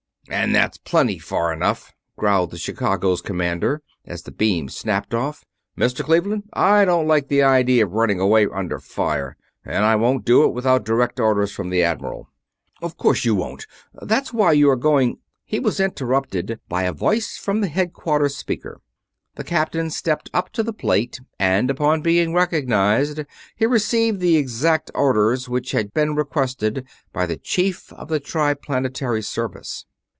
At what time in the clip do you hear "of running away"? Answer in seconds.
7.85-8.45